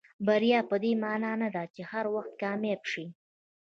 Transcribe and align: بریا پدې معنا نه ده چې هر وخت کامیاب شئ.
بریا 0.25 0.59
پدې 0.69 0.91
معنا 1.03 1.31
نه 1.41 1.49
ده 1.55 1.63
چې 1.73 1.81
هر 1.91 2.05
وخت 2.15 2.31
کامیاب 2.43 2.81
شئ. 2.91 3.05